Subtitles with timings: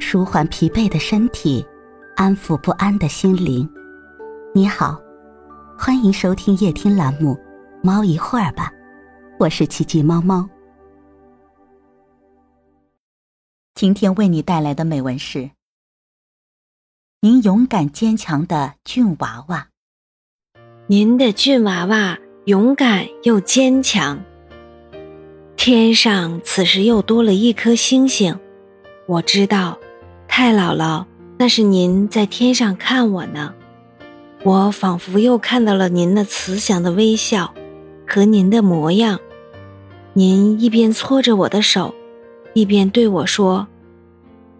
[0.00, 1.64] 舒缓疲惫的身体，
[2.16, 3.68] 安抚不安的心灵。
[4.54, 5.00] 你好，
[5.78, 7.34] 欢迎收听夜听栏目
[7.82, 8.70] 《猫一会儿吧》，
[9.38, 10.48] 我是奇迹猫猫。
[13.74, 15.50] 今天为你带来的美文是：
[17.20, 19.68] 您勇敢坚强的俊娃娃。
[20.86, 24.24] 您的俊娃娃勇敢又坚强。
[25.54, 28.38] 天上此时又多了一颗星星，
[29.08, 29.78] 我知道，
[30.28, 31.06] 太姥姥，
[31.38, 33.54] 那是您在天上看我呢。
[34.42, 37.54] 我仿佛又看到了您那慈祥的微笑
[38.06, 39.18] 和您的模样。
[40.12, 41.94] 您一边搓着我的手，
[42.52, 43.66] 一边对我说：“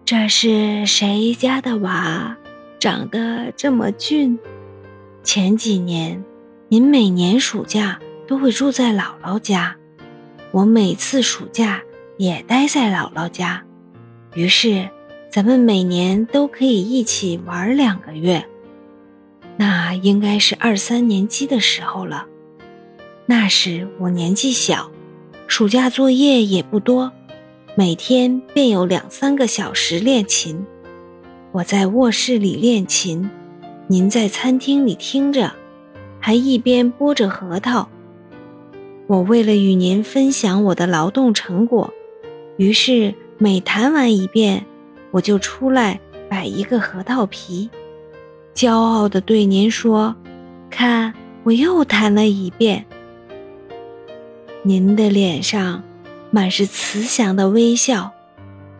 [0.03, 2.35] 这是谁家的娃，
[2.79, 4.39] 长得这么俊？”
[5.23, 6.23] 前几年，
[6.69, 9.75] 您每年暑假都会住在姥姥家，
[10.49, 11.83] 我每次暑假
[12.17, 13.63] 也待在姥姥家，
[14.33, 14.89] 于是
[15.29, 18.45] 咱们每年都可以一起玩两个月。
[19.57, 22.25] 那应该是二三年级的时候了，
[23.25, 24.91] 那时我年纪小，
[25.47, 27.11] 暑假作业也不多，
[27.75, 30.65] 每天便有两三个小时练琴。
[31.51, 33.29] 我在卧室里练琴。
[33.91, 35.51] 您在餐厅里听着，
[36.19, 37.89] 还一边剥着核桃。
[39.07, 41.91] 我为了与您分享我的劳动成果，
[42.57, 44.65] 于是每弹完一遍，
[45.11, 47.69] 我就出来摆一个核桃皮，
[48.53, 50.13] 骄傲地对您说
[50.69, 52.85] ：“看，我又弹了一遍。”
[54.61, 55.81] 您的脸上
[56.31, 58.11] 满是慈祥的微笑，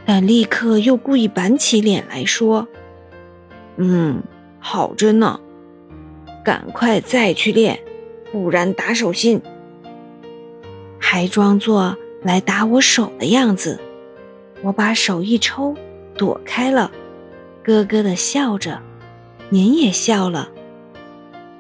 [0.06, 2.68] 但立刻又故意板起脸来说
[3.78, 4.22] ：“嗯。”
[4.62, 5.40] 好着呢，
[6.44, 7.80] 赶快再去练，
[8.30, 9.42] 不然打手心。
[11.00, 13.80] 还装作来打我手的样子，
[14.62, 15.76] 我把手一抽，
[16.18, 16.92] 躲开了，
[17.64, 18.82] 咯咯的笑着。
[19.50, 20.50] 您也笑了，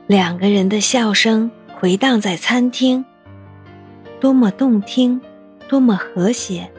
[0.05, 1.49] 两个人的笑声
[1.79, 3.03] 回荡在餐厅，
[4.19, 5.19] 多么动听，
[5.67, 6.69] 多么和谐。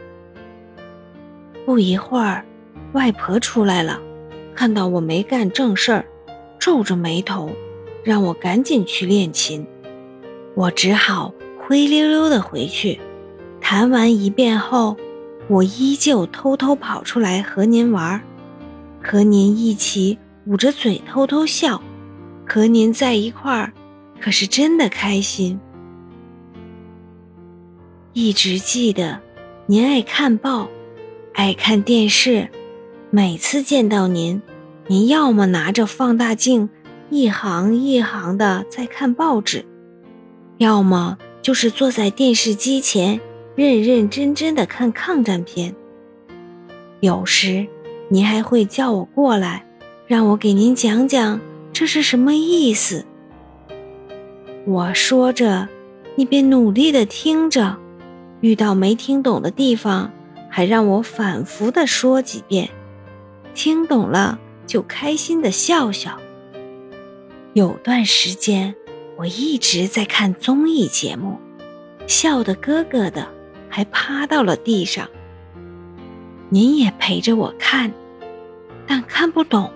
[1.64, 2.44] 不一会儿，
[2.92, 4.00] 外婆出来了。
[4.54, 6.04] 看到我没干正事儿，
[6.58, 7.50] 皱着眉头，
[8.04, 9.66] 让我赶紧去练琴。
[10.54, 13.00] 我只好灰溜溜的回去。
[13.60, 14.96] 弹完一遍后，
[15.50, 18.22] 我依旧偷偷跑出来和您玩，
[19.02, 20.16] 和您一起
[20.46, 21.82] 捂着嘴偷偷笑，
[22.46, 23.72] 和您在一块儿
[24.20, 25.58] 可是真的开心。
[28.12, 29.20] 一直记得，
[29.66, 30.68] 您爱看报，
[31.34, 32.48] 爱看电视，
[33.10, 34.40] 每次见到您。
[34.86, 36.68] 您要么拿着放大镜，
[37.10, 39.64] 一行一行的在看报纸，
[40.58, 43.20] 要么就是坐在电视机前，
[43.54, 45.74] 认认真真的看抗战片。
[47.00, 47.66] 有时，
[48.08, 49.64] 您还会叫我过来，
[50.06, 51.40] 让我给您讲讲
[51.72, 53.04] 这是什么意思。
[54.66, 55.68] 我说着，
[56.16, 57.76] 你便努力的听着，
[58.40, 60.10] 遇到没听懂的地方，
[60.48, 62.70] 还让我反复的说几遍，
[63.54, 64.38] 听懂了。
[64.66, 66.16] 就开心的笑笑。
[67.54, 68.72] 有段时间，
[69.16, 71.38] 我一直在看综艺节目，
[72.06, 73.26] 笑得咯咯的，
[73.70, 75.08] 还趴到了地上。
[76.50, 77.90] 您也陪着我看，
[78.86, 79.72] 但看不懂，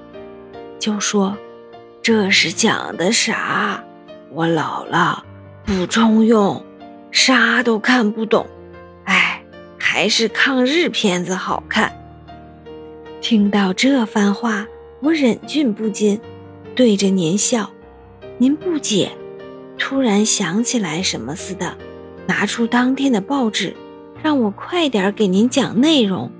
[0.78, 1.34] 就说
[2.02, 3.82] 这是讲的啥？
[4.30, 5.24] 我老了，
[5.64, 6.62] 不中用，
[7.10, 8.46] 啥都看不懂。
[9.04, 9.42] 哎，
[9.78, 11.92] 还是抗日片子好看。
[13.22, 14.66] 听到这番话。
[15.00, 16.18] 我忍俊不禁，
[16.74, 17.68] 对着您笑。
[18.38, 19.12] 您不解，
[19.76, 21.76] 突然想起来什么似的，
[22.26, 23.76] 拿出当天的报纸，
[24.24, 26.30] 让我快点给您讲内容。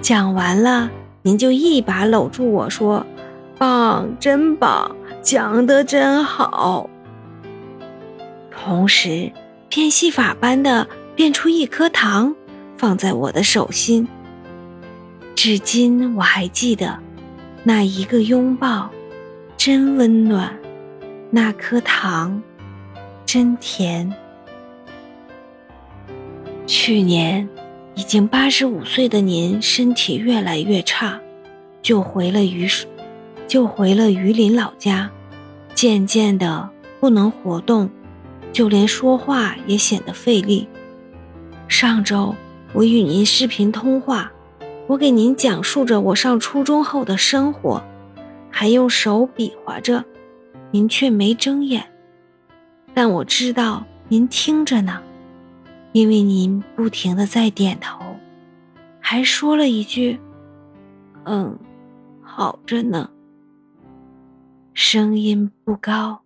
[0.00, 0.90] 讲完了，
[1.22, 3.06] 您就一把搂住我说
[3.56, 6.90] ：“棒，真棒，讲得真好。”
[8.50, 9.30] 同时，
[9.68, 12.34] 变戏法般的变出一颗糖，
[12.76, 14.08] 放在我的手心。
[15.36, 16.98] 至今我还记得。
[17.62, 18.90] 那一个拥抱，
[19.56, 20.48] 真温暖；
[21.30, 22.42] 那颗糖，
[23.24, 24.12] 真甜。
[26.84, 27.48] 去年，
[27.94, 31.20] 已经八十五岁的您身体越来越差，
[31.80, 32.68] 就回了榆
[33.46, 35.08] 就回了榆林老家，
[35.74, 36.68] 渐渐的
[36.98, 37.88] 不能活动，
[38.52, 40.66] 就连说话也显得费力。
[41.68, 42.34] 上周，
[42.72, 44.32] 我与您视频通话。
[44.88, 47.80] 我给您讲述着我上初中后的生活，
[48.50, 50.04] 还用手比划着，
[50.72, 51.84] 您却没睁眼。
[52.92, 55.00] 但我知道您听着呢，
[55.92, 58.16] 因为您不停的在点头，
[58.98, 60.18] 还说了一句
[61.24, 61.58] ：“嗯，
[62.22, 63.10] 好着呢。
[64.72, 66.22] 声音不高，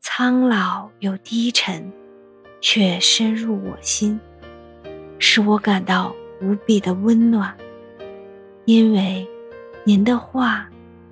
[0.00, 1.92] 苍老又低沉，
[2.60, 4.20] 却深入我心，
[5.18, 7.52] 使我感到无比的温暖。
[8.64, 9.26] 因为
[9.82, 10.68] 您的话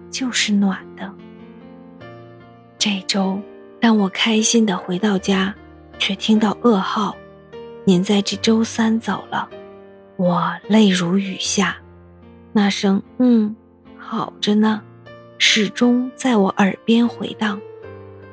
[0.08, 1.12] 就是暖的。
[2.78, 3.40] 这周，
[3.80, 5.52] 当我开心的回到家，
[5.98, 7.16] 却听到噩耗：
[7.88, 9.49] 您在这周三走了。
[10.19, 11.79] 我泪如雨下，
[12.52, 13.56] 那声“嗯，
[13.96, 14.82] 好着呢”，
[15.40, 17.58] 始终在我耳边回荡。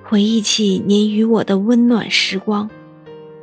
[0.03, 2.69] 回忆起您与我的温暖时光，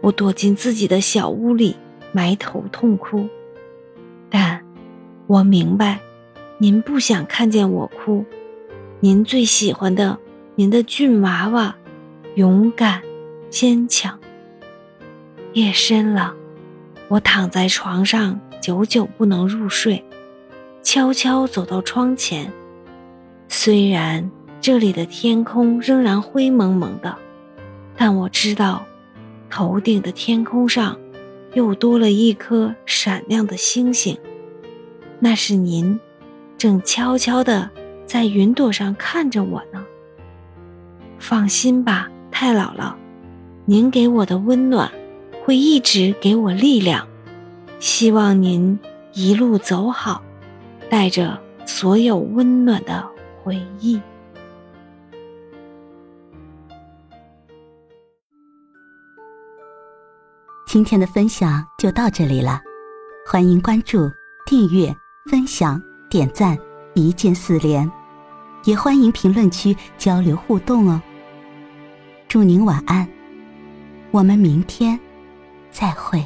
[0.02, 1.74] 我躲进自己的小屋里，
[2.12, 3.26] 埋头痛哭。
[4.28, 4.62] 但，
[5.26, 5.98] 我明白，
[6.58, 8.22] 您不想看见我哭。
[9.00, 10.18] 您最喜欢的。
[10.56, 11.74] 您的俊娃娃，
[12.34, 13.00] 勇敢、
[13.48, 14.18] 坚强。
[15.54, 16.32] 夜深了，
[17.08, 20.02] 我躺在床上，久久不能入睡，
[20.82, 22.50] 悄悄走到窗前。
[23.48, 24.30] 虽然
[24.62, 27.14] 这里的天空仍然灰蒙蒙的，
[27.98, 28.82] 但我知道，
[29.50, 30.98] 头顶的天空上
[31.52, 34.16] 又多了一颗闪亮的星星。
[35.18, 36.00] 那是您，
[36.56, 37.68] 正悄悄地
[38.06, 39.84] 在云朵上看着我呢。
[41.18, 42.94] 放心吧，太姥姥，
[43.66, 44.90] 您给我的温暖
[45.44, 47.06] 会一直给我力量。
[47.80, 48.78] 希望您
[49.12, 50.22] 一路走好，
[50.88, 53.04] 带着所有温暖的
[53.42, 54.00] 回忆。
[60.66, 62.60] 今天的分享就到这里了，
[63.26, 64.10] 欢迎关注、
[64.46, 64.94] 订阅、
[65.28, 66.56] 分享、点赞，
[66.94, 67.90] 一键四连，
[68.64, 71.02] 也欢迎评论区交流互动哦。
[72.26, 73.06] 祝您晚安，
[74.12, 74.98] 我们明天
[75.72, 76.22] 再会。